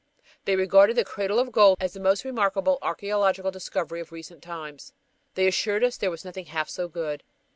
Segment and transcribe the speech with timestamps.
[0.45, 4.93] They regarded that "cradle of gold" as "the most remarkable archeological discovery of recent times."
[5.35, 7.21] They assured us there was nothing half so good.